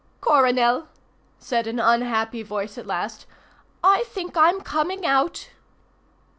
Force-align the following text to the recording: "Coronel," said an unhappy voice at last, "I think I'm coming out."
"Coronel," 0.19 0.87
said 1.37 1.67
an 1.67 1.79
unhappy 1.79 2.41
voice 2.41 2.75
at 2.75 2.87
last, 2.87 3.27
"I 3.83 4.01
think 4.05 4.35
I'm 4.35 4.61
coming 4.61 5.05
out." 5.05 5.49